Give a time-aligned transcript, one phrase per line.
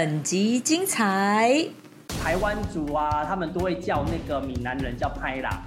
[0.00, 1.62] 本集精彩。
[2.24, 5.62] 台湾族啊，他们都会叫那个闽南人叫拍啦。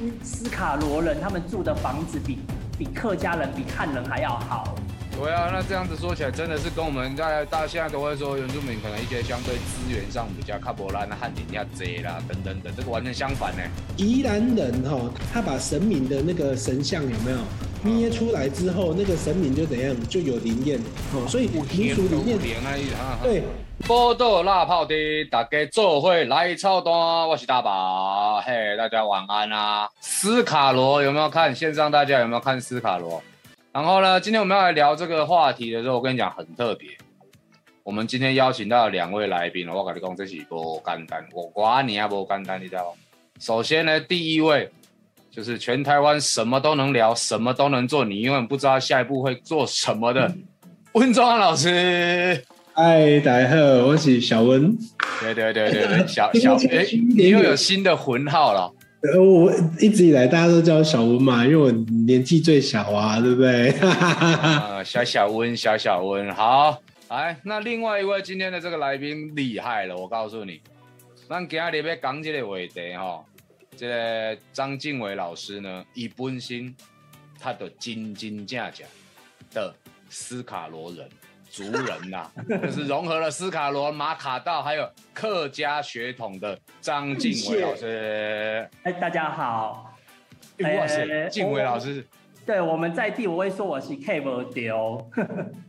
[0.00, 2.40] 嗯，斯卡罗人他们住的房子比
[2.76, 4.74] 比客家人、比汉人还要好。
[5.16, 13.62] 对啊，那这样子说起来，真的是跟我们在大家现在都会说原住民可能一些相对资源上比较卡波拉、那汉人家贼啦等等等，这个完全相反呢。
[13.96, 14.98] 宜兰人哈，
[15.32, 17.38] 他把神明的那个神像有没有
[17.84, 20.80] 捏出来之后，那个神明就怎样就有灵验
[21.14, 22.36] 哦，所以民俗里面
[23.22, 23.44] 对。
[23.84, 24.94] 波多辣泡的，
[25.30, 26.92] 大家做会来操单，
[27.28, 29.88] 我是大宝，嘿，大家晚安啊！
[30.00, 31.54] 斯卡罗有没有看？
[31.54, 33.22] 线上大家有没有看斯卡罗？
[33.70, 36.88] 然后呢，今天我们要来聊这个话题的时候，我跟你讲很特别。
[37.84, 42.98] 我们今天邀请到两位来宾，我跟你讲这是不简单，我瓜你啊不简单，你知道吗？
[43.38, 44.68] 首先呢，第一位
[45.30, 50.34] 就是全台湾什么都能聊，什么都能做，你永远不知道下一步会做什么的
[50.94, 52.44] 温中安老师。
[52.78, 54.76] 嗨，大家好，我是小温。
[55.22, 56.84] 对对对对对， 小小哎，
[57.16, 58.70] 你又有新的魂号了。
[59.00, 63.70] 呃，我一直以来大家都叫小温嘛，因为我年纪最小啊，对不对？
[63.80, 66.78] 啊，小小温，小小温，好。
[67.08, 70.60] 来，那另外一位今天的这个来宾厉害了，我告诉你，
[71.30, 73.24] 咱今日要讲这个话题哈，
[73.74, 76.76] 这个张敬伟老师呢，以本心
[77.40, 78.86] 他的真真正正
[79.54, 79.74] 的
[80.10, 81.08] 斯卡罗人。
[81.56, 82.30] 族人呐，
[82.62, 88.68] 就是融合了斯卡罗、马卡道还有客家血统的张敬伟老师。
[88.82, 89.94] 哎，大家好。
[90.58, 92.06] 哇塞，敬伟老师。
[92.44, 95.10] 对，我们在地我会说我是 K 不丢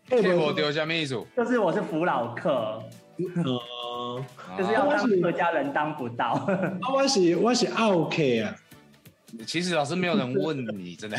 [0.09, 1.25] ，K 不丢什么意思？
[1.37, 2.83] 就是我是扶老客。
[3.17, 4.23] 呃。
[4.57, 6.31] 就是要当客家人当不到。
[6.81, 8.53] 啊我是我是 OK 啊。
[9.45, 11.17] 其实老师没有人问你，真的。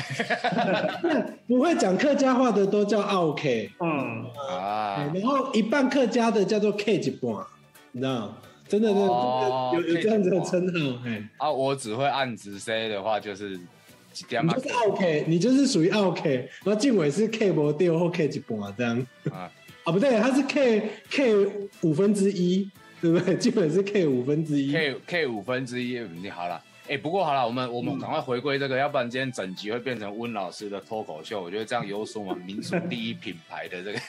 [1.47, 7.33] 不会讲客家话的都叫 OK，嗯啊，然后一半客家的叫做 K 一半，
[7.93, 8.35] 你知道？
[8.67, 10.99] 真的，真的有有这样子的称号。
[11.39, 13.59] 啊，我只会按直 C 的话，就是
[14.13, 14.55] 几点嘛？
[14.55, 19.07] 就是 OK，你就是属于 OK，然后静伟是 K 不掉或 K 一半这样。
[19.31, 19.51] 啊
[19.85, 21.47] 啊，不对，他是 K K
[21.81, 22.71] 五分之一，
[23.01, 23.37] 对不对？
[23.37, 26.63] 基本是 K 五分之一，K K 五分之一，你好了。
[26.89, 31.43] 哎，不过好了，我们我们赶快回归这个，要不然今天整集会变成温老师的脱口秀。
[31.43, 34.01] 我觉得这样有损我们民族第一品牌的这个。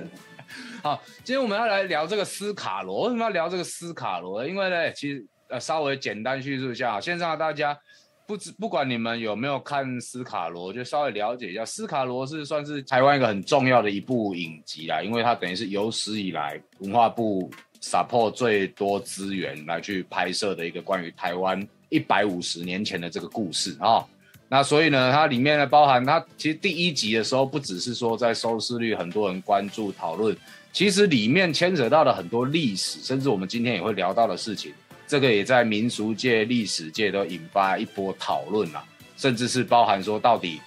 [0.82, 3.02] 好，今天我们要来聊这个斯卡罗。
[3.02, 4.46] 为什么要聊这个斯卡罗？
[4.46, 7.78] 因为呢，其实呃，稍微简单叙述一下，线上大家
[8.26, 11.66] 不知不管你们有没有看斯卡罗，就稍微了解一下。
[11.66, 17.50] 斯卡罗是算是台湾一个很重要的一部影集啦，因为它等于是有史以来文化部。
[17.80, 24.04] Support 最多资源来去拍摄的一个关于台湾一百五十年前的这个故事啊，
[24.48, 30.36] 那所以呢，它里面呢包含它其实第一集的时候不只是说在收视率很多人关注讨论，
[30.72, 34.72] 其实里面牵扯到了很多历史，甚至我们今天也会聊到的事情，
[35.06, 38.84] 这个也在民俗界、历史界都引发一波讨论了，
[39.16, 40.60] 甚至是包含说到底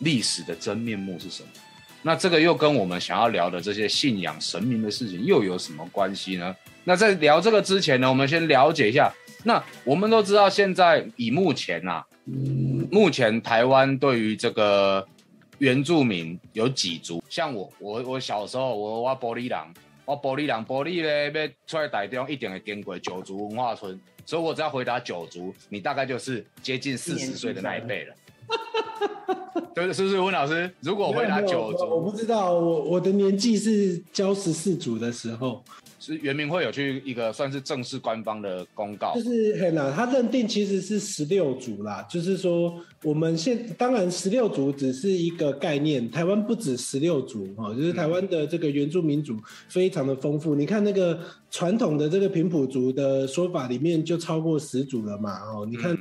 [0.00, 1.48] 历史的真面目是什么。
[2.02, 6.54] 那这个又跟我们想要聊的这些信仰神明的事情又有什么关系呢？
[6.84, 9.12] 那在聊这个之前呢，我们先了解一下。
[9.44, 12.04] 那我们都知道，现在以目前啊，
[12.90, 15.06] 目前台湾对于这个
[15.58, 17.22] 原住民有几族？
[17.28, 19.72] 像我，我我小时候，我我玻璃狼，
[20.04, 28.14] 我玻璃狼，玻璃咧要出来台中，一定会经过九族文化村，所以我只要回答九族，你大概就是接近四十岁的那一辈了。
[29.74, 30.70] 对，是不是温老师？
[30.80, 35.62] 如果回答九族，我不知道，我我的年纪是教十四组的时候。
[36.00, 42.72] 是圆明会有去一个算是正式官方的公告，就是很难，他认定其实是十六组啦，就是说
[43.02, 49.36] 我们现当然十六组只是一个概念，台湾不止十六组哈，就是台湾的这个原住民族
[49.68, 51.18] 非常的丰富，你看那个
[51.50, 55.96] 传统的这个平埔族的说法里面就超过十组了嘛，哦，你看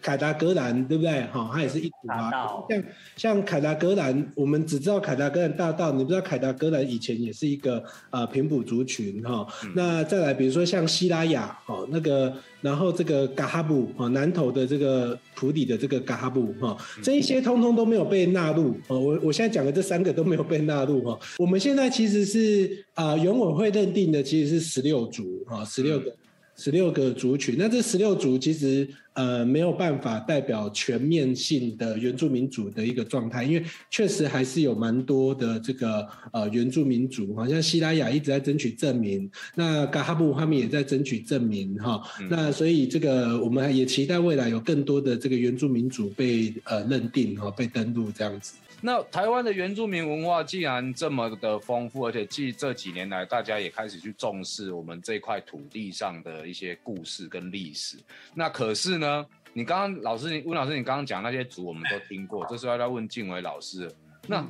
[0.00, 1.22] 凯达格兰对不对？
[1.32, 2.30] 哈，它也是一组啊，
[2.68, 2.84] 像
[3.16, 9.46] 像凯达格兰，我们只知道凯达格兰大道，你不知道凯达格兰以前也是一个呃平埔族群哈。
[9.74, 18.98] 那再来，比如说像西拉雅哦，那个，然后这个嘎哈布啊，南投的这个普里的这个嘎哈布哈，这一些通通都没有被纳入哦。
[18.98, 21.18] 我我现在讲的这三个都没有被纳入哈。
[21.38, 26.16] 我们现在其实是啊，原委会认定的其实是十六组啊，十六个。
[26.56, 42.00] 十六个族群，那这十六族其实呃没有办法代表全面性的原住民族的一个状态，因为确实还是有蛮多的这个呃原住民族，好像西拉雅一直在争取证明，那嘎哈布他们也在争取证明哈，
[42.30, 48.54] 那所以这个我们也期待未来有更多的这个原住民族被呃认定哈被登录这样子。
[48.84, 57.96] 那台湾的原住民文化既然这么的丰富，而且近这几年来大家也开始去重视我们这块土地上的一些故事跟历史。
[58.34, 63.88] 那可是呢，你刚刚老师，温老师，你刚刚讲那些族我们都听过，这时候要问静伟老师，
[64.26, 64.44] 那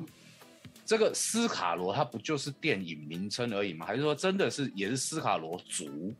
[0.86, 3.84] 这个斯卡罗它不就是电影名称而已吗？
[3.84, 6.10] 还是说真的是也是斯卡罗族？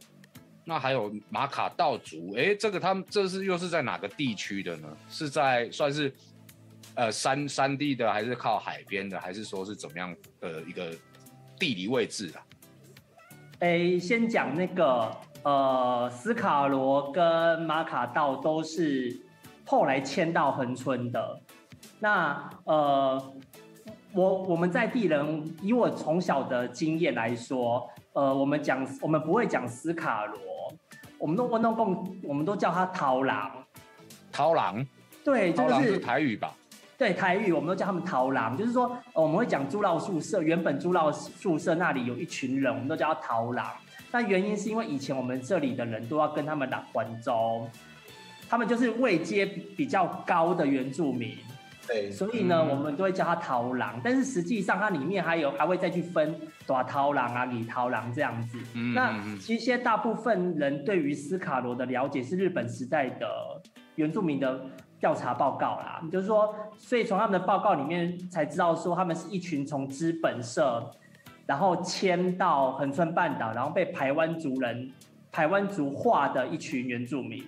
[0.67, 4.95] 那还有马卡道族，哎，这个他们这是又是在哪个地区的呢？
[5.09, 6.13] 是在算是？
[6.95, 10.93] 呃，山山地的还是靠海边的，还是说是怎么样的一个
[11.59, 12.45] 地理位置啊？
[13.61, 19.19] 诶，先讲那个呃，斯卡罗跟马卡道都是
[19.65, 21.41] 后来迁到恒村的。
[21.99, 23.33] 那呃，
[24.13, 30.39] 我我们在地人，以我从小的经验来说，呃，我们讲我们不会讲斯卡罗，
[31.19, 33.65] 我们都温东共，我们都叫他桃狼。
[34.31, 34.85] 桃狼？
[35.25, 36.55] 对，就是台语吧。
[37.03, 40.41] 对台语，我们都叫他们逃狼，就是说，我们会讲猪老宿舍。
[40.41, 43.67] 原本猪老宿舍那里有一群人，我们都叫他逃狼。
[44.13, 47.69] 那原因是因为以前我们这里的人都要跟他们打环州，
[48.49, 51.37] 他们就是位阶比较高的原住民。
[51.89, 54.01] 对，所以呢，我们都会叫他逃狼。
[54.05, 58.57] 但是实际上，它里面还有还会再去分短逃狼啊、李逃狼这样子。
[58.95, 63.27] 那其实现在大部分人对于斯卡罗的了解是日本时代的
[63.97, 64.65] 原住民的。
[65.03, 70.89] 调查报告啦，就是说，所以从他们的报告里面才知道说，他们是一群从资本社，
[71.45, 74.93] 然后迁到横村半岛，然后被台湾族人、
[75.33, 77.45] 台湾族化的一群原住民。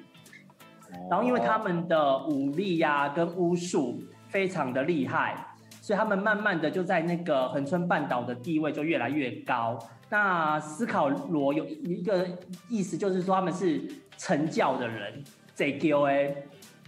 [1.09, 5.37] 然后因为他们的武力呀跟巫术非常的厉害，
[5.81, 9.79] 所以他们慢慢的就在那个横村半岛的地位就越来越高。
[10.11, 12.27] 那思考罗有一个
[12.69, 13.81] 意思就是说，他们是
[14.17, 15.23] 成教的人
[15.57, 16.35] ，ZQA。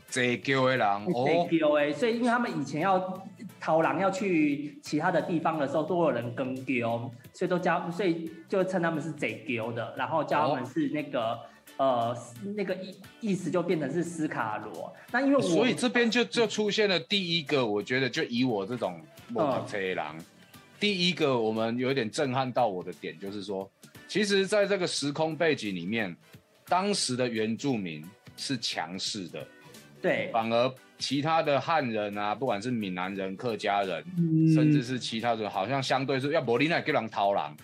[0.09, 3.27] 这叫的狼哦，这叫的，所以因为他们以前要
[3.61, 11.39] 逃狼要去其他的地方的时候，都有人跟丢，所以都叫，所以就称他们是贼丢的，然后叫他们是那个
[11.77, 12.17] 呃
[12.55, 14.95] 那个意意思就变成是斯卡罗。
[15.11, 20.17] 那因为所以这边就就出现了第一个，我觉得就以我这种莫贼狼，
[20.79, 23.69] 第一个我们有点震撼到我的点就是说，
[24.07, 26.17] 其实在这个时空背景里面，
[26.69, 28.03] 当时的原住民
[28.37, 29.45] 是强势的。
[30.07, 34.05] 对，反而其他的汉人啊，不管是闽南人、客家人，
[34.55, 37.57] 甚至是其他人，好像相对是要柏林奈给人掏狼。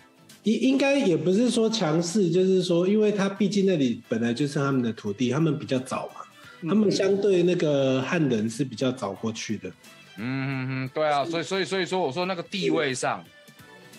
[0.43, 9.69] 应应该也不是说强势，就是说，因为他毕竟那里本来就是他们的土地，他们比较早嘛，他们相对那个汉人是比较早过去的。
[10.17, 13.23] 嗯嗯嗯，对啊，所以所以所以说，我说那个地位上，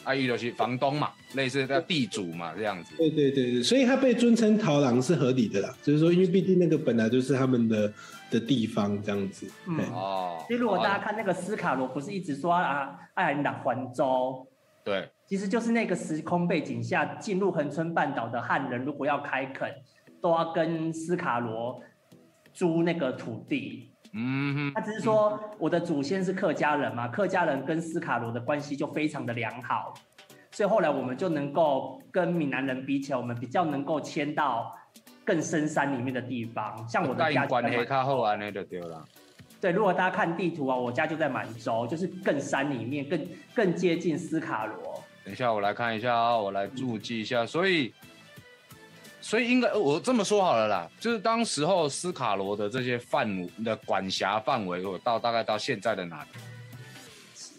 [0.05, 2.95] 阿姨就是房东嘛，类似叫地主嘛，这样子。
[2.97, 7.93] 对对对对，所以他被尊称逃郎是合理的啦，就是说，因为毕竟那个本来就是他们的。
[8.31, 14.45] 的地方这样子，嗯哦，其实如果大家看那个斯卡罗，不是一直说啊，爱尔兰环州，
[14.83, 19.71] 对，其实就是那个时空背景下进入横村半岛的汉人，如果要开垦，
[20.21, 21.81] 都要跟斯卡罗
[22.53, 29.93] 租那个土地，嗯，他只是说我的祖先是客家人嘛，客家人跟斯卡罗的关系就非常的良好，
[30.53, 34.75] 所以后来我们就能够跟闽南人比起来，我们比较能够迁到。
[35.27, 39.03] 更深山里面的地方，像我的家关黑卡后安那就对了。
[39.59, 45.03] 对，如果大家看地图啊，我家就在满洲，就是更山里面，更更接近斯卡罗。
[45.25, 47.47] 等一下，我来看一下啊，我来注记一下。
[47.47, 47.91] 所以，
[49.25, 56.29] 所以应该我这么说好了啦，就是当时候斯卡罗的这些范的管辖范围，我到大概到现在的哪里？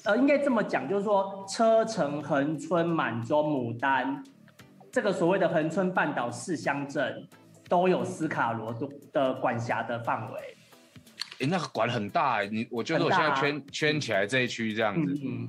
[0.04, 4.24] 呃，应该这么讲，就是说车城、横村、满洲、牡丹，
[4.92, 7.28] 这个所谓的横村半岛四乡镇。
[7.68, 8.72] 都有斯卡罗
[9.12, 10.40] 的管辖的范围，
[11.40, 15.20] 哎，那个管很大哎，你我觉得我现在圈圈起来这一区这样子。
[15.26, 15.48] 嗯，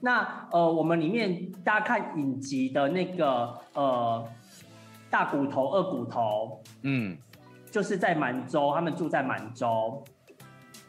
[0.00, 4.26] 那呃，我们里面大家看影集的那个呃
[5.16, 7.16] 大骨头、二骨头，嗯，
[7.70, 10.04] 就是在满洲，他们住在满洲。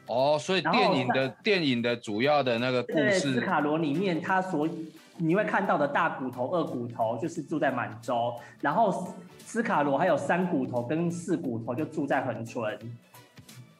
[0.07, 4.67] 哦，所以电影的电影的主要的那个故事，斯卡罗里面他所
[5.15, 9.15] 你会看到的大骨头、二骨头，就是住在满洲，然后。
[9.39, 12.77] 斯卡罗还有三骨头跟四骨头就住在横村。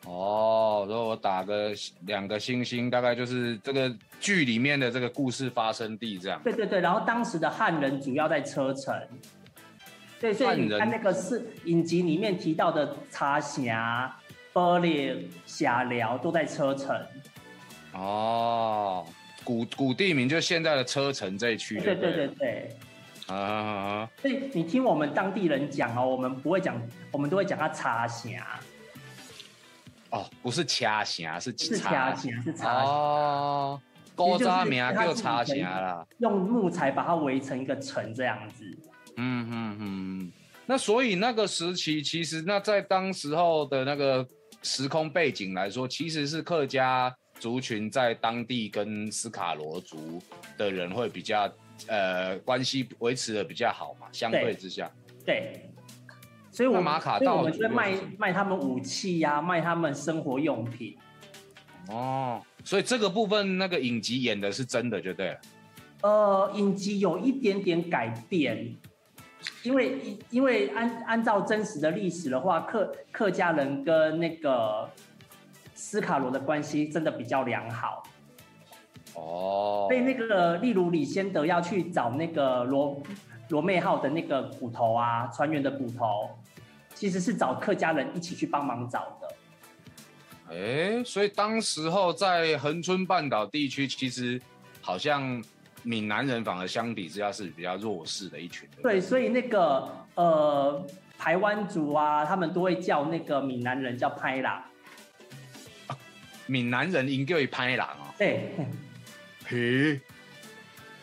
[0.06, 1.74] 哦，如果我打个
[2.06, 6.40] 两个星星，大概就是这个剧里面的这个故事发生地这样。
[6.42, 8.98] 对对对，然后当时的汉人主要在车城。
[10.20, 14.16] 对，所以你看那个是影集里面提到的茶峡、
[14.54, 17.00] 玻璃、侠寮都在车城。
[17.94, 19.06] 哦，
[19.44, 21.80] 古古地名就现在的车城这一区。
[21.80, 22.78] 对对对对。
[23.28, 26.82] 啊，所以你听我们当地人讲哦，我们不会讲，
[27.12, 28.60] 我们都会讲他茶峡。
[30.10, 33.82] 哦哦，不是掐峡，是是掐峡，是茶哦。
[34.16, 38.66] 高渣名叫插峡啦，用木材把它围成一个城这样子。
[39.18, 40.32] 嗯嗯嗯。
[40.66, 44.26] 那所以那个时期，其实那在当时候的那个
[44.64, 50.22] 时空背景来说，其实是客家族群在当地跟斯卡罗族
[50.58, 51.52] 的人会比较
[51.88, 54.92] 呃关系维持的比较好嘛，相对之下。
[55.26, 55.70] 对。
[56.50, 60.98] 所以我马卡道，我们就卖卖他们武器呀，卖他们生活用品。
[61.88, 65.40] 哦，所以这个部分那个影集演的是真的，就对了。
[66.02, 68.76] 呃，影集有一点点改变。
[69.64, 74.90] 因为因为按按照真实的历史的话，客客家人跟那个
[75.76, 78.04] 斯卡罗的关系真的比较良好。
[79.14, 79.86] 哦。
[79.90, 83.02] 所以那个例如李先德要去找那个罗
[83.50, 86.30] 罗妹号的那个骨头啊，船员的骨头，
[86.96, 89.36] 其实是找客家人一起去帮忙找的。
[90.50, 94.42] 哎，所以当时候在恒春半岛地区，其实
[94.82, 95.42] 好像。
[95.84, 98.68] 闽南人反而相比之下是比较弱势的一群。
[98.82, 100.86] 对，所以那个呃，
[101.18, 104.66] 台湾族啊，他们都会叫那个闽南人叫拍啦。
[106.46, 108.14] 闽南人应叫一拍郎哦。
[108.18, 108.52] 对。
[109.46, 110.00] 嘿。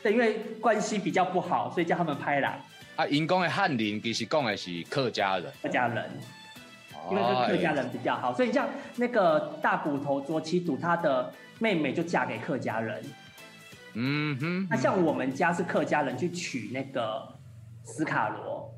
[0.02, 2.58] 对，因为关系比较不好，所以叫他们拍啦。
[2.96, 5.52] 啊，因讲的汉人其实讲的是客家人。
[5.62, 6.10] 客家人。
[7.10, 8.66] 因为跟客家人比较好，所以像
[8.96, 13.02] 那个大骨头卓七祖，他的妹妹就嫁给客家人。
[13.94, 17.26] 嗯哼，那像我们家是客家人去取那个
[17.84, 18.74] 斯卡罗。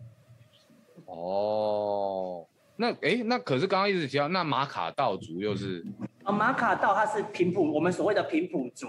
[1.07, 2.47] 哦，
[2.77, 5.85] 那哎，那可是刚刚一直提到，那马卡道族又是？
[6.25, 8.87] 啊，马卡道它是平埔，我们所谓的平埔族。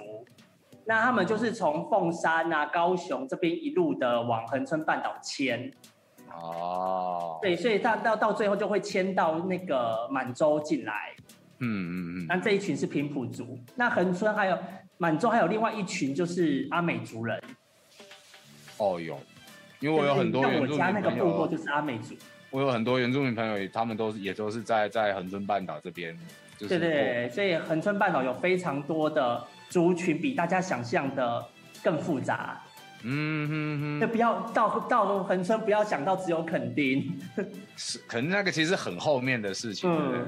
[0.86, 5.72] 那他们就是从凤山啊、高雄这边一路的往恒春半岛迁。
[6.34, 7.40] 哦。
[7.42, 11.16] 对，所以他到到最后就会迁到那个满洲进来。
[11.60, 12.26] 嗯嗯嗯。
[12.28, 14.58] 那这一群是平埔族，那恒春还有。
[14.98, 17.42] 满洲还有另外一群，就是阿美族人。
[18.78, 19.20] 哦有，
[19.80, 22.16] 因为我有很多原住民朋友，就是阿美族。
[22.50, 26.18] 我有很多原住民朋友，他们都是也都是在在恒春半岛这边。
[26.60, 31.46] 对对，所以恒春半岛有非常多的族群，比大家想象的
[31.84, 32.62] 更复杂。
[33.04, 37.20] 嗯哼哼，就不要到到恒春，不要想到只有垦丁。
[37.78, 39.88] 是，可能那个其实很后面的事情。
[39.90, 40.26] 嗯。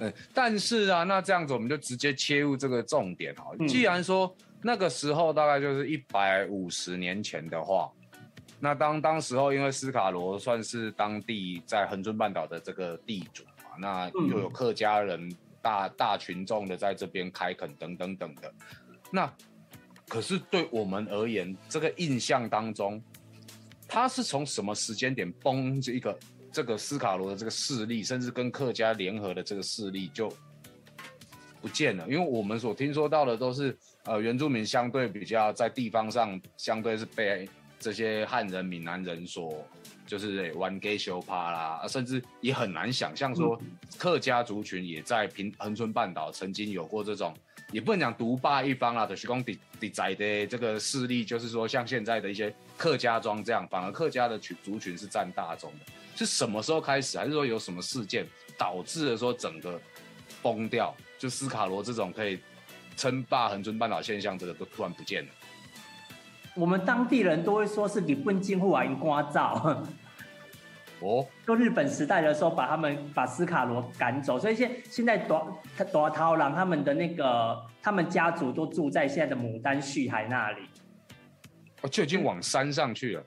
[0.00, 3.50] 嗯，但是啊，那这样子我们就直接切入这个重点哈。
[3.66, 7.90] 既然说那个时候大概就是一百五十年前的话，
[8.60, 18.52] 那当当时候因为斯卡罗算是当地在恒春半岛的这个地主嘛，那又有客家人大大群众的在这边开垦等等等的，
[19.10, 19.32] 那
[20.08, 23.02] 可是对我们而言，这个印象当中，
[23.86, 26.16] 他是从什么时间点崩这一个？
[26.52, 30.32] 这个斯卡罗的这个势力，甚至跟客家联合的这个势力就
[31.60, 37.48] 不见了，因为我们所听说到的都是，呃，原住民相对比较在地方上相对是被
[37.80, 39.66] 这些汉人、闽南人所
[40.06, 43.60] 就是玩 gay 修趴啦，甚至也很难想象说
[43.98, 47.34] 客家族群也在平恒春半岛曾经有过这种，
[47.72, 55.92] 也不能讲独霸一方啦，的徐光底底仔的这个势力，就是说像现在的一些客家庄这样，反而客家的群族群是占大宗的。
[56.24, 59.80] 是什么时候开始，还是说有什么事件导致了说整个
[60.42, 60.94] 崩掉？
[61.18, 62.38] 就斯卡罗这种可以
[62.96, 65.30] 称霸恒春半岛现象，这个都突然不见了。
[66.54, 69.84] 我们当地人都会说是日本进户啊，因刮造。
[71.00, 75.60] 哦， 就日本时代的时候，把他们把斯卡罗赶走，所以现现在多
[75.92, 80.62] 多涛郎他们的那个他们家族都住在现在的牡丹旭海那里。
[81.82, 83.24] 哦，就已经往山上去了。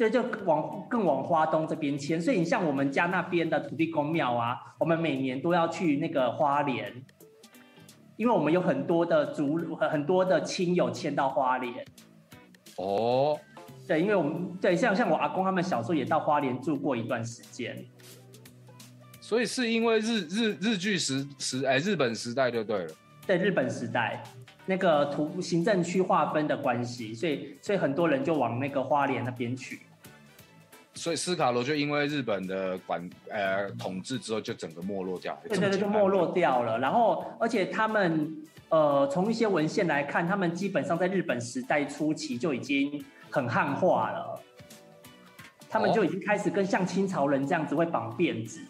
[0.00, 6.90] 对，就往更往花东这边迁，所以你像我们家那边的土地公庙啊，我们每年都要去那个花莲，
[8.16, 11.84] 因为我们有很多的族很多的亲友迁到花莲。
[12.76, 13.38] 哦，
[13.86, 17.76] 对，因为我们对像像我阿公他们小时候也到花莲住过一段时间，
[19.20, 22.94] 所以是因为日日日据时时哎日本时代就对了，
[23.26, 24.22] 对日本时代。
[24.64, 29.80] 那个图行政区划分的关系，所以所以很多人就往那个花莲那边去。
[30.94, 35.38] 所以斯卡罗就因为日本的管呃统治之后，就整个没落掉。
[35.48, 36.78] 对对对，就没落掉了。
[36.78, 38.36] 然后，而且他们
[38.68, 44.40] 呃，从一些文献来看，他们基本上在日本时代初期就已经很汉化了。
[45.68, 48.60] 他们就已经开始跟像清朝人这样子会绑辫子。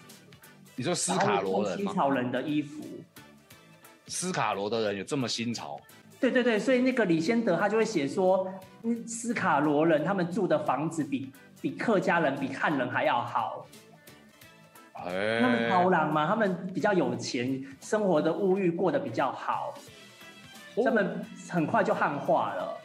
[0.77, 2.85] 你说斯卡罗人清朝人的衣服。
[4.07, 5.81] 斯卡罗的人有这么新潮？
[6.21, 8.47] 对对对，所以那个李先德他就会写说，
[9.07, 13.67] 斯卡罗人他们住的房子比比客家人比汉人还要好。
[14.95, 19.73] 他们高朗嘛，他们比较有钱，生活的物欲过得比较好，
[20.85, 22.80] 他们很快就汉化了。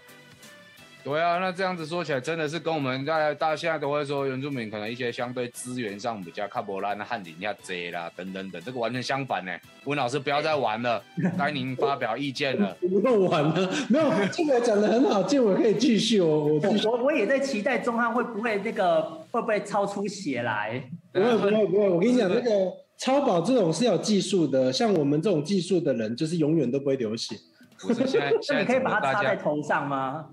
[1.06, 9.52] 对啊，那这样子说起来，真的是跟我们在大家现在都会说原住民可能一些相对资源上比较卡波拉那汉人家贼啦等等等，这个完全相反呢。
[9.86, 11.00] 温老师不要再玩了，
[11.38, 12.76] 该您发表意见了。
[12.82, 16.60] 不用玩了，没有，建伟讲的很好，建伟可以继续哦。
[16.64, 20.82] 我我我也在期待中汉会不会那个会不会超出血来？
[21.14, 22.50] 不会不会不会，我跟你讲，那个
[22.98, 27.36] 超保这种是有技术的，像我们这种技术的人，就是永远都不会流血。
[28.50, 30.26] 那你可以把它插在头上吗？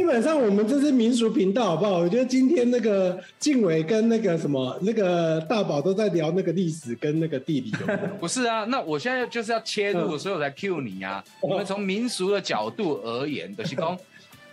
[0.00, 1.98] 基本上我们这是民俗频道，好不好？
[1.98, 7.70] 我觉得今天那个静伟跟那个什么那个大宝都在聊那个历史跟那个地理。
[8.18, 11.22] 不是啊，那我现在就是要切入，所以我才 Q 你啊。
[11.42, 13.96] 我们从民俗的角度而言，的是讲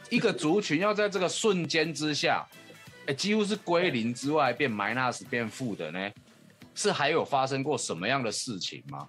[0.10, 2.46] 一个族群要在这个瞬间之下，
[3.06, 6.12] 哎，几乎是归零之外变 minus 变负的呢，
[6.76, 9.08] 是还有发生过什么样的事情吗？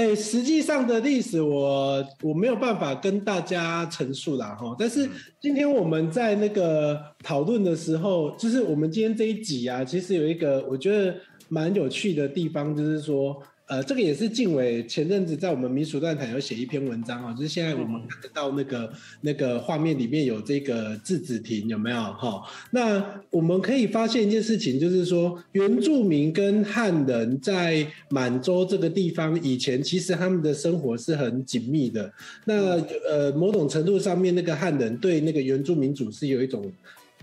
[0.00, 4.74] 哎，实际上的历史我我没有办法跟大家陈述啦哈。
[4.78, 5.06] 但是
[5.38, 11.14] 今天我们在那个讨论的时候，就是我们今天这一集啊，其实有一个我觉得
[11.50, 13.36] 蛮有趣的地方，就是说。
[13.70, 22.42] 呃，这个也是静伟前阵子在我们民俗论坛有写一篇文章哦，就是现在我们看得到那个那个画面里面有这个字子亭有没有哈？
[22.72, 32.12] 那我们可以发现一件事情，就是说原住民跟汉人在满洲这个地方以前其实他们的生活是很紧密的。
[32.46, 32.76] 那
[33.08, 36.68] 呃，某种程度上面，那个汉人对那个原住民族是有一种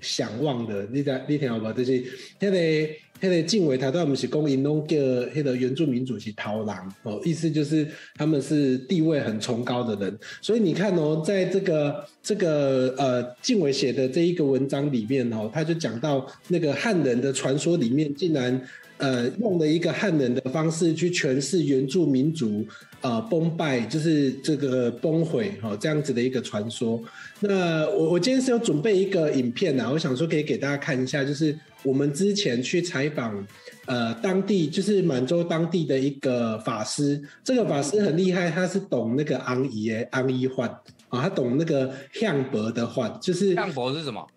[0.01, 0.87] 向往的。
[0.91, 1.71] 你在你听好不？
[1.73, 2.03] 就是
[2.39, 2.89] 现在。
[3.19, 10.15] 迄个晋伟台段，我们是讲因拢叫迄个原住民族是逃狼哦，意思就是他们是地位很崇高的人。
[10.39, 18.61] 所以你看哦，在这个这个呃晋伟写的这一个文章里面哦，他就讲到那个汉人的传说里面，竟然
[18.97, 22.65] 呃用了一个汉人的方式去诠释原住民族
[23.01, 27.01] 呃崩败，就是这个崩毁哈这样子的一个传说。
[27.39, 31.57] 那我我今天是有准备一个影片啊，我想说可以给大家看一下，就是。
[31.83, 33.47] 我们之前去采访，
[33.85, 40.67] 呃，当地就是满洲当地的一个法师，这个法师很厉害，他是懂那个昂仪诶，昂仪幻
[41.07, 44.27] 啊，他懂那个相伯的幻，就是相伯是什么？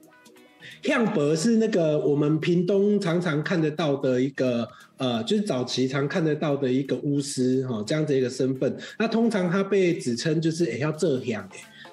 [0.83, 4.67] 相伯是那个我们屏东常常看得到的一个，
[4.97, 8.77] 呃，就是早期常看得到的一个巫师哈，这样子一个身份。
[8.99, 11.49] 那通常他被指称就是也要这样。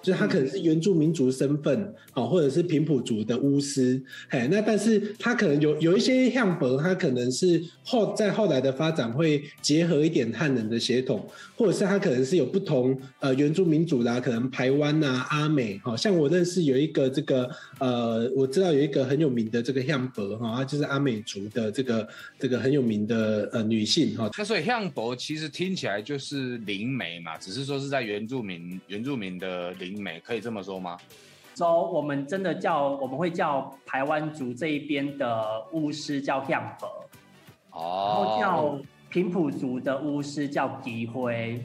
[0.07, 22.07] 就是他可能是原住民族身份，好，或者是平埔族的巫师，嘿，那但是他可能有有一些样本，他可能是后在后来的发展会结合一点汉人的血统，或者是他可能是有不同呃原住民族啦，可能台湾呐、阿美，好像我认识有一个这个呃，我知道有一个很有名的这个样本哈，就是阿美族的这个
[22.39, 24.29] 这个很有名的呃女性哈。
[24.37, 29.96] 那所以样本其实听起来就是灵媒嘛，只是说是在原住民原住民的灵。
[30.01, 30.97] 美可以这么说吗？
[31.55, 36.87] 说我们真的叫我们会叫台湾族这一边的巫师叫向伯，
[37.71, 41.59] 哦，然后叫平埔族的巫师叫吉辉，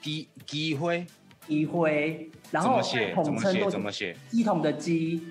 [0.00, 1.06] 吉吉辉，
[1.46, 2.80] 吉辉，然后
[3.14, 4.16] 统称都怎么写？
[4.30, 5.22] 鸡桶的鸡，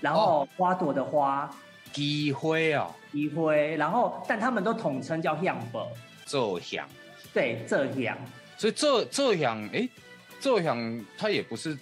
[0.00, 1.48] 然后花朵的花，
[1.92, 5.86] 吉辉哦，吉辉，然后但他们都统称叫向伯，
[6.24, 6.88] 这样，
[7.32, 8.18] 对，这样，
[8.56, 9.88] 所以这这样，哎。
[10.38, 11.76] 这想他也不是，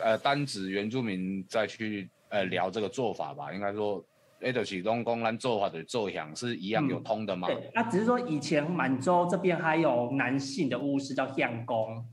[0.00, 3.52] 呃，单指原住民再去呃聊这个做法吧？
[3.52, 4.04] 应该说，
[4.40, 7.48] 哎，的启东公安做法的奏响是一样有通的吗？
[7.48, 12.04] 对，那只是说以前满洲这边还有男性的巫师叫相公，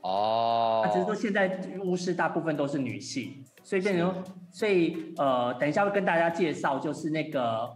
[0.00, 7.70] 哦，那只是说现在巫师大部分都是女性，所以变成，所以呃，等一下会跟大家介绍，就是那个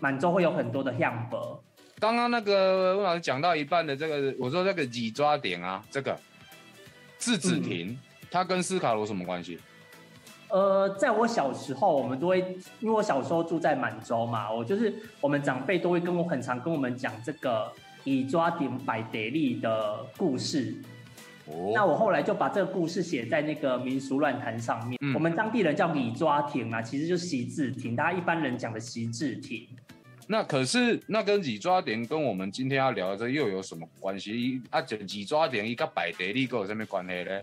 [0.00, 1.64] 满洲会有很多的相伯。
[1.98, 6.14] 刚刚那个温老师讲到一半的这个，我说这个几抓点啊，这个。
[7.18, 7.98] 字子亭，
[8.30, 9.58] 他跟斯卡罗什么关系？
[10.50, 12.38] 呃，在我小时候，我们都会，
[12.80, 17.70] 因为我小时候住在满洲嘛，我就是我们长辈都会跟我很常跟我们讲这个
[18.04, 20.74] 以抓顶百得利的故事。
[21.44, 24.98] 哦，那我后来就把这个故事写在那个民俗乱谈上面。
[25.14, 29.66] 我们当地人叫李抓亭啊，其实就是习字亭，大家一般人讲的习字亭。
[30.30, 34.60] 那可是那跟几抓点跟我们今天要聊的这又有什么关系？
[34.68, 37.40] 啊，就几抓点一个百得利有什么关系呢？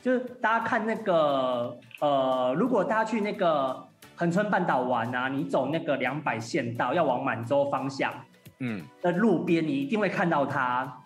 [0.00, 8.14] 就是大家看那个呃，如果大家去那个横村半岛玩啊，你走那个两百线道要往满洲方向，
[8.60, 11.02] 嗯，的路边你一定会看到它。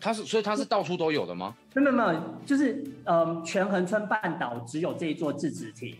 [0.00, 1.56] 它是所以它是到处都有的吗？
[1.74, 5.96] 没有没有，就是呃，全横村半岛只有这一座制止亭。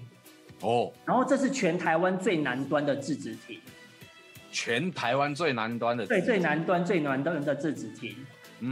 [0.60, 0.92] 哦。
[1.04, 3.58] 然后这是全台湾最南端的制止亭。
[4.50, 8.14] 全台湾最南端的，对，最南端最南端的制止亭。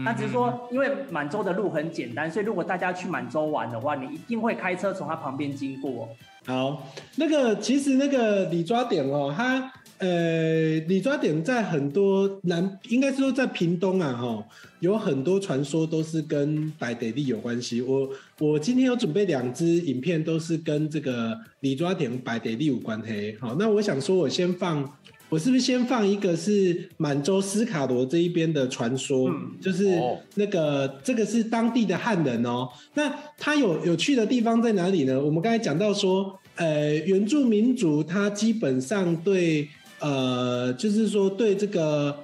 [0.05, 6.07] 他只是说，因为满洲的路很简单，所以如果大家去满洲玩的话，你一定会开车从它旁边经过。
[6.45, 14.45] 好，那个其实那个李抓点哦，它呃李抓点在很多南，应该说在屏东啊哈，
[14.81, 17.81] 有很多传说都是跟白得利有关系。
[17.81, 18.11] 我
[18.41, 23.35] 我今天有准备两支影片，都是跟这个李抓点白得利有关系。
[23.41, 24.85] 好，那我想说，我先放。
[25.31, 29.31] 我是不是先放一个是满洲斯卡罗这一边的传说？
[29.61, 29.85] 就是
[30.35, 32.69] 那个这个是当地的汉人哦。
[32.95, 35.21] 那他有有趣的地方在哪里呢？
[35.21, 42.17] 我们刚才讲到说，呃，原住民族他基本上对呃，就是说对这个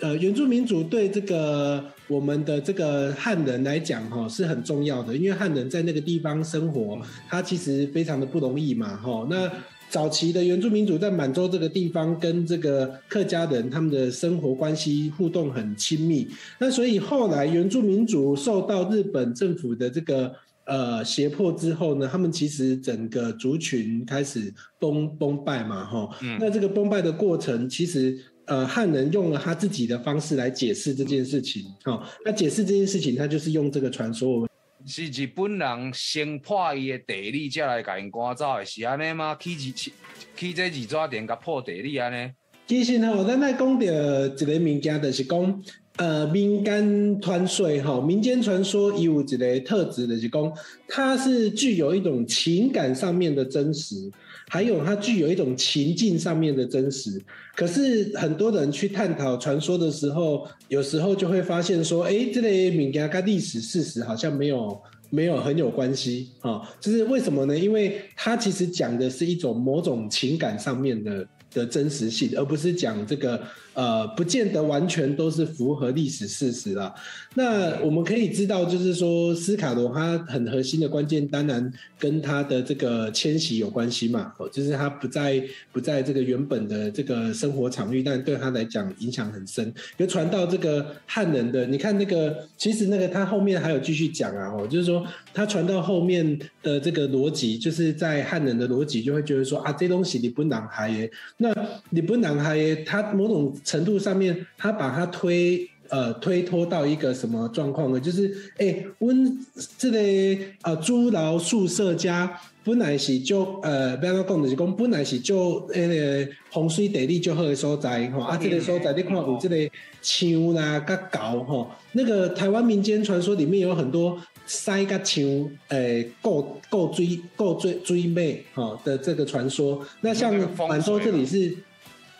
[0.00, 9.26] 呃原住民族对这个我们的这个汉人来讲哈是很重要的，因为汉人在那个地方生活，他其实非常的不容易嘛哈。
[9.28, 9.50] 那
[9.92, 16.26] 早期的原住民族在满洲这个地方跟这个客家人他们的生活关系互动很亲密，
[16.58, 24.50] 那所以后来原住民族受到日本政府的这个呃胁迫之后呢，他们其实整个族群开始
[24.80, 26.08] 崩崩败嘛，哈，
[26.40, 34.48] 那这个崩败的过程其实呃汉人用了他自己的方式来解释这件事情，哈，那解释这件事情他就是用这个传说。
[34.86, 39.36] 是日本人先破伊的地理，才来甲因赶走的，是安尼吗？
[39.40, 39.92] 起日起
[40.36, 42.30] 起这二抓点甲破地理安尼？
[42.66, 45.62] 其实吼，咱来讲到一个物件，就是讲，
[45.96, 50.52] 呃，民间传说吼，民间传说有一个特质，就是讲，
[50.88, 54.10] 它是具有一种情感上面的真实，
[54.52, 57.18] 还有它具有一种情境上面的真实。
[57.56, 66.60] 可是很多人去探讨传说的时候，有时候就会发现说，哎，这类敏感跟历史事实好像没有没有很有关系啊。
[66.78, 67.58] 就是为什么呢？
[67.58, 73.40] 因为它其实讲的是一种某种情感上面的的真实性，而不是讲这个。
[73.74, 76.94] 呃，不见得完全都是符合历史事实啦。
[77.34, 84.30] 那我们可以知道，就是说斯卡罗他很核心的关键，当然跟他的这个迁徙有关系嘛。
[84.38, 89.72] 哦，就是他不在不在这个原本的这个生活场域，但对他来讲影响很深。
[89.96, 94.52] 就传到这个汉人的，你看那个，其实那个他后面还有继续讲啊。
[94.54, 101.08] 哦，就是说他传到后面的这个逻辑，就是在汉人的逻辑就会觉得说啊，这东西你不男孩，
[101.38, 101.50] 那
[101.88, 103.50] 你不男孩，他某种。
[103.64, 108.00] 程度上面，他把它推呃推脱到一个什么状况呢？
[108.00, 109.38] 就是哎，温
[109.76, 119.56] 这个呃租牢宿舍家本来是就呃，不要讲就是讲本来是就那个洪水地理就好的所在吼，啊这个所在你看有这个
[120.00, 125.24] 墙啦、甲高吼，那个台湾民间传说里面有很多塞甲墙
[125.68, 129.84] 诶够够追够追追妹哈的这个传说。
[130.00, 130.32] 那像
[130.68, 131.54] 满洲这里是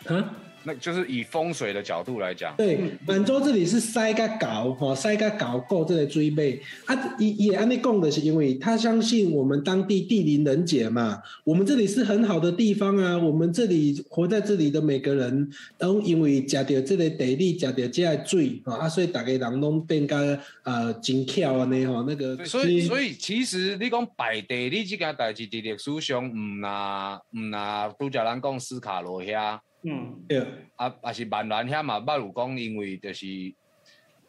[0.05, 0.35] 啊。
[0.65, 29.59] 那就是以风水的角度来讲，对，满洲这里是塞个搞哈，塞个搞够这个追背啊，也也安尼供的是因为他相信我们当地地灵人杰嘛，我们这里是很好的地方啊，我们这里活在这里的每个人都因为食到这个地理，食到这个水啊，所以大家人拢变个呃真巧啊呢哈，那个所以所以其实你讲摆地理这件代志，伫历史上唔呐唔拿拄则咱讲斯卡罗遐。
[29.83, 33.25] 嗯，对，啊，也是蛮难遐嘛，捌有讲，因为就是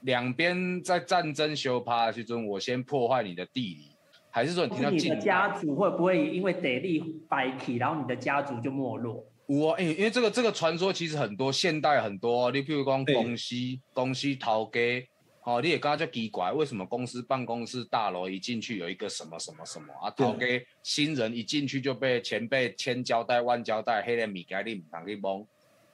[0.01, 3.91] 两边在战争相拍的时阵，我先破坏你的地理，
[4.31, 9.25] 还是说你听到你的家族会不会因为得力败起，然后你的家族就没落？
[9.47, 15.07] 我哎，因为这个这个传说其实很多，现代很多，你譬如讲公西公西逃给。
[15.45, 20.11] 哦，你也刚刚就奇怪，为什么公司办公室大楼一进去有一个什么什么什么啊？
[20.11, 25.47] 投给新人一进去就被前辈千交代万交代，黑人米给你唔当去蒙，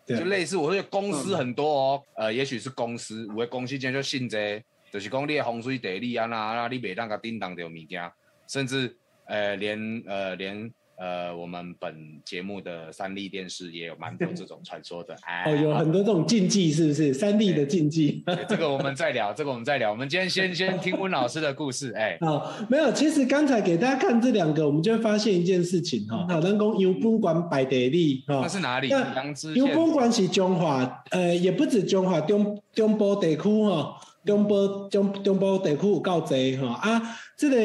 [0.06, 0.56] 就类似。
[0.56, 8.10] 我说公司很多哦，呃，也许是公司，有的公司间就信这，就是讲你风水地理啊那那，你袂当个叮当着物件，
[8.48, 10.72] 甚至呃连呃连。
[11.00, 17.14] 呃，我们本节目的三立电视也有蛮多这种 传说的，哦，有很多这种禁忌，是不是？
[17.14, 19.90] 三立的禁忌，这个我们再聊，这个我们再聊。
[19.90, 28.88] 我们今天先先听温老师的故事，哎， 好，没有，其实刚才给大家看这两个，我们就会发现一件事情哈，好，人工油本馆摆地利，哈，那是哪里？
[28.90, 33.96] 那油本馆是中华，呃，也不止中华，中中部地区哈。
[34.24, 37.02] 中部中中部地区有够济哈啊，
[37.36, 37.56] 这个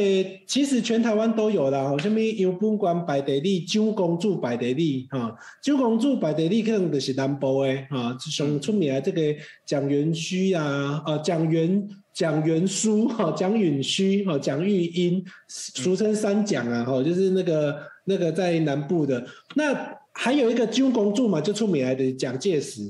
[0.48, 9.22] 其实全台湾都有啦，吼，什么杨本关白地理、蒋公主白地理哈，蒋公主白地理可能就是南部的哈，上出名的这个
[9.66, 19.26] 蒋元虚啊，呃蒋元蒋元书哈，蒋允虚哈，蒋玉英，俗称三蒋啊，哈，就是那个那个在南部的。
[19.56, 19.96] 那。
[20.18, 22.90] 还有一个九公主嘛，就出名来的蒋介石，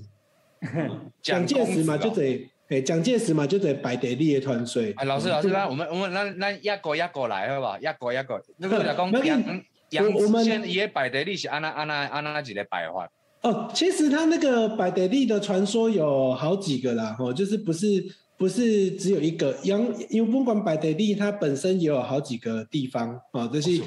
[1.23, 4.91] 蒋介石嘛就得，哎，蒋介石嘛就得摆地利的团水。
[4.97, 7.77] 哎，老师老师，那我们我们那那一个一个来好不好？
[7.77, 13.07] 一个一个，那个讲杨杨子先也摆地利是安那安那安那几个摆法？
[13.41, 18.03] 哦，其实他那个摆地利的传说有好几个啦，哦，就是不是
[18.35, 23.81] 不是只有一个杨，因为不管摆地利，它本身也有好几个地方，哦，就是。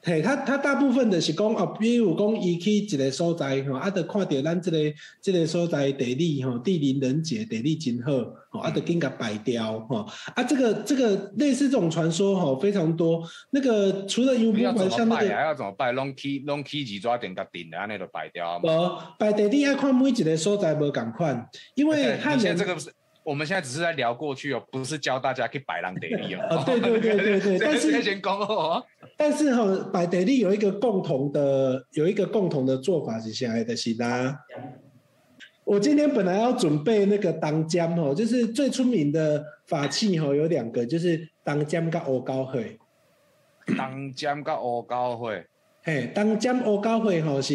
[0.00, 4.78] 嘿，他他大部分的是讲哦，比如讲伊去一个所在吼，啊，得看到咱这个
[5.20, 8.12] 这个所在地理吼，地灵人杰，地理真好，
[8.50, 13.22] 吼，啊，得紧甲摆掉吼，啊，这个这个类似这种传说吼非常多。
[13.50, 15.90] 那个除了有不管像那个，还要怎么摆？
[15.92, 18.60] 拢起拢起几抓点甲定的，安尼就摆掉。
[18.60, 22.92] 无摆地理要看每一个所在无共款，因为汉人这个是。
[23.28, 26.40] 我们现在只是在聊过去哦，不是教大家可以摆浪得利哦。
[26.48, 28.82] 啊，对对对对对， 但是先讲哦。
[29.18, 33.76] 但是哈，摆得利有一个共同的，有一个共同的做法是啥的？
[33.76, 34.34] 是啦。
[35.64, 42.78] 我今天本来要准备那个当江哦，就是最出名的法器哦，有两个，就是当江跟欧高会。
[43.76, 45.44] 当江跟欧高会，
[45.82, 47.54] 嘿，当江欧高会哈是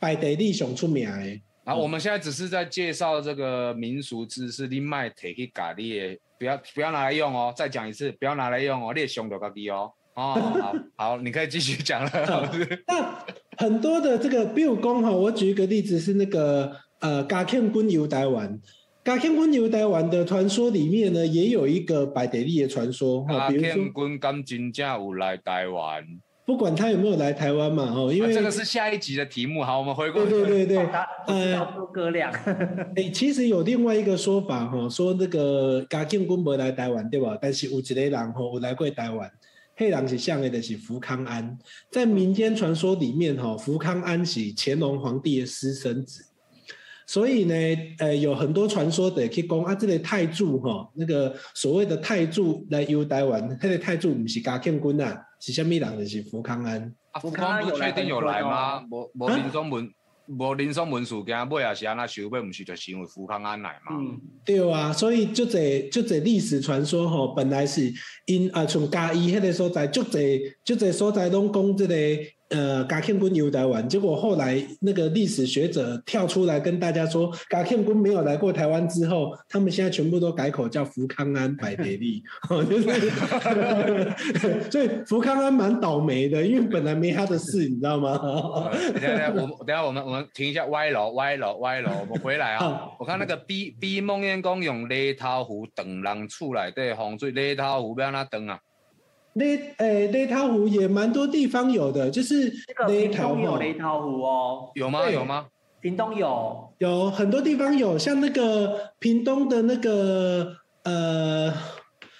[0.00, 1.40] 摆得利上出名的。
[1.64, 7.52] 然后我们现在只是在介绍这个民俗知识，你卖提去咖喱，不要不要拿来用哦。
[7.56, 9.92] 再讲一次，不要拿来用哦，列凶的咖喱哦。
[10.14, 12.50] 哦， 好，好，你可以继续讲了。
[12.88, 13.24] 那
[13.58, 18.60] 很多的这个，比如讲哈，我举一个例子是那个呃，嘉庆君游台湾，
[19.04, 23.48] 嘉庆君游台湾的传说里面呢，也有一个百得利的传说哈。
[23.48, 26.04] 嘉庆君敢真正有来台湾？
[26.44, 29.62] 不管他有没有来台湾嘛，哦，因为这个是下一集的题目。
[29.62, 30.26] 好，我们回过。
[30.26, 30.88] 对对对对，
[31.28, 32.32] 呃，诸葛亮。
[32.96, 37.38] 哎，其实有另外一个说法哈，说那个嘉庆公没来台湾，对吧？
[37.40, 39.30] 但是有一个人吼有来过台湾，
[39.76, 41.56] 黑人是像的是福康安，
[41.90, 46.24] 在民间传说里面哈，福康安是乾隆皇帝的私生子。
[47.06, 47.54] 所以呢，
[47.98, 55.98] 呃，有很多传说的去讲啊，这个太柱哈，那个所谓的太柱来游台湾，那个太柱不是嘉庆公啊，是虾米人？
[55.98, 56.94] 就是福康安。
[57.10, 58.80] 啊福康安不确定有来吗？
[58.88, 59.92] 无无林松文，
[60.28, 63.96] 无林松文事件，尾也是安那收尾，毋是就是因为福康安来嘛？
[63.98, 67.92] 嗯，对啊，所以就这就这历史传说吼，本来是
[68.26, 71.94] 因啊从嘉义迄个所在，就这就这所在拢讲即个。
[72.52, 82.22] 呃，嘉庆君游台湾，结果后来那个历史学者跳出来跟大家说，嘉庆君没有来过台湾之后，他们现在全部都改口叫福康安百得利，
[82.68, 88.18] 就是， 所以福康安蛮倒霉的，因为本来没他的事，你知道吗？
[88.94, 92.88] 等下，我等下我们我们停一下，歪楼歪楼歪楼，我们回来啊！
[92.98, 98.58] 我看那个 B B 梦魇公用雷涛湖等人出来对洪水雷涛湖要哪等啊？
[99.34, 102.52] 雷诶，雷涛湖也蛮多地方有的，就是
[102.88, 105.10] 雷涛有雷涛湖哦，有吗？
[105.10, 105.46] 有吗？
[105.80, 111.52] 屏东有，有很多地方有，像那个屏东的那个呃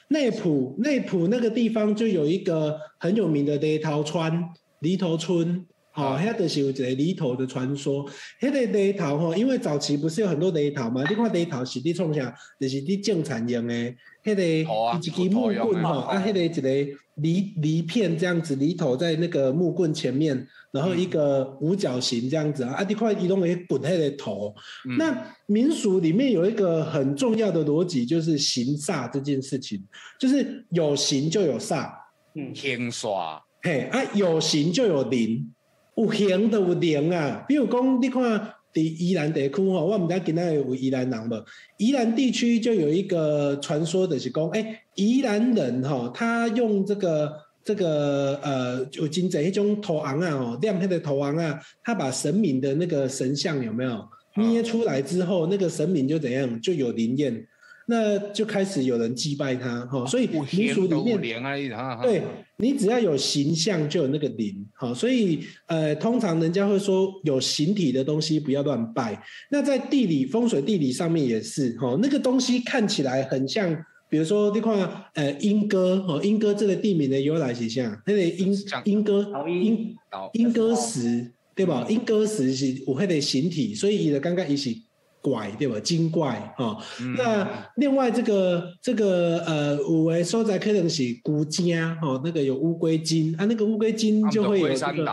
[0.08, 4.48] 内埔，内埔那个地方就有一个很有名的雷涛川、
[4.80, 8.04] 犁头村，好，遐就是有一个犁头的传说。
[8.40, 11.04] 迄个犁头吼，因为早期不是有很多犁头嘛？
[11.08, 12.34] 你看犁头是你创啥？
[12.58, 13.74] 就是你种产用的，
[14.24, 16.98] 迄个一支木棍吼，啊，迄个一个。
[17.16, 24.54] 犁犁片这样子，犁头在那个木棍前面，然后一个五角形这样子啊，啊，这块移动会滚迄个头。
[24.96, 29.78] 那民俗里面有一个很重要的逻辑，就是行煞这件事情，
[30.18, 31.90] 就是有行就有煞，
[32.34, 35.52] 嗯，天煞，嘿，啊，有行就有灵，
[35.96, 38.54] 有行的有灵啊，比如讲你看。
[38.74, 41.44] 在宜兰地区吼，我们家今仔有宜兰人无？
[41.76, 47.30] 宜兰地区就有一个传说的是讲，哎，宜兰人哈，他用这个
[47.62, 54.02] 这个呃，有金子一种头昂啊，哦，亮黑的头昂啊，他把神明的那个神像有没有
[54.36, 57.46] 捏出来之后，那个神明就怎样，就有灵验。
[57.84, 61.20] 那就开始有人祭拜他哈，所以民俗里面
[62.00, 62.22] 对
[62.56, 69.22] 你只要有形象就有那个灵哈，所以呃，通常人家会说有形体的东西不要乱拜。
[69.48, 73.72] 那在地理风水地理上面也是哈，那个东西看起来很像，
[74.10, 74.72] 比如说你看
[75.14, 78.52] 呃莺歌哈，莺歌这个地名的由来是像那个莺
[78.84, 79.94] 莺歌莺
[80.32, 81.86] 莺歌石对吧？
[81.88, 84.82] 莺歌石是有那个形体，所以伊的刚刚一起。
[85.22, 85.78] 怪对吧？
[85.80, 86.76] 精怪哈，
[87.16, 95.06] 那另外这个这个呃，五维收在可能是孤家哦，那个有乌龟精啊，那个乌龟精就会有这个，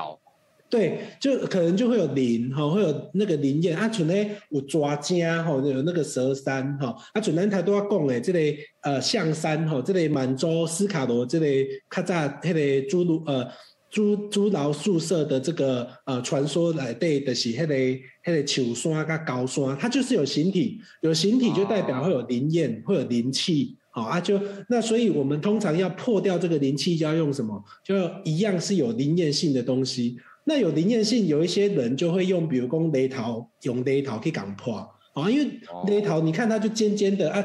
[0.69, 3.88] 对，就可能就会有灵哈，会有那个灵验啊。
[3.89, 8.39] 存咧有抓家哈，有那个蛇山哈，啊，存咱太多讲诶，这个
[8.82, 11.45] 呃象山哈，这个满洲斯卡罗这个
[11.89, 13.48] 较早迄个朱鲁呃
[13.89, 23.75] 朱朱牢宿舍的这个呃传说来对的是迄个迄个球山跟高山，它就是有形体，有形体就代表会有灵验，会有灵气。
[23.91, 27.62] 好啊，就那所以我们通常要破掉这个灵气，要用什么？
[27.84, 30.15] 就一样是有灵验性的东西。
[30.45, 34.75] 那有灵验性，有一些人就会用，比如讲雷桃，用雷桃去港破
[35.13, 37.43] 啊，因为雷桃你看它就尖尖的啊，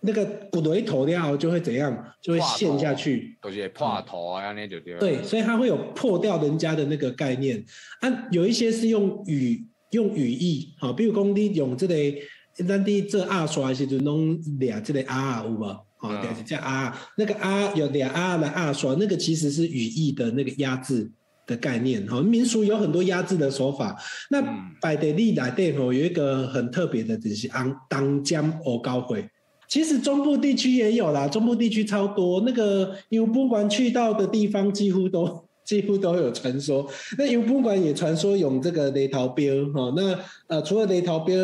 [0.00, 4.98] 那个骨雷头掉就会怎样，就会陷下去，都是破头啊，那就对。
[4.98, 7.64] 对，所以它会有破掉人家的那个概念
[8.00, 8.28] 啊。
[8.30, 15.64] 有一些是用语用语义，好，比如讲你用这个，咱滴这二刷时就弄俩这个啊有无？
[15.98, 21.10] 哦，对，叫啊，那个啊有俩啊的啊刷，那个其实是语义的那个压制
[21.46, 22.06] 的概念。
[22.06, 23.96] 哈，民俗有很多压制的手法。
[24.30, 24.42] 那
[24.80, 29.26] 百得利来对吼有一个很特别的，就是当当江鹅高会。
[29.68, 32.42] 其实中部地区也有啦，中部地区超多。
[32.46, 36.88] 那个有不管去到的地方，几乎都 几乎都有传说。
[37.18, 39.54] 那有不管也传说用这个雷桃标。
[39.74, 41.34] 哈，那呃，除了雷桃标。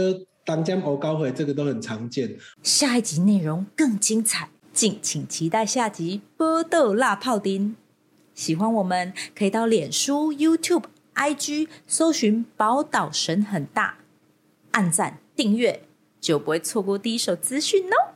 [0.44, 2.36] 当江偶高回这个都很常见。
[2.64, 7.68] 下一集内容更精彩，敬请期待下集《波豆辣泡丁》。
[8.34, 13.98] 喜欢我们可以到脸书、YouTube、IG 搜寻“宝岛神很大”，
[14.72, 15.84] 按赞订阅
[16.22, 18.14] 就不会错过第一手资讯哦。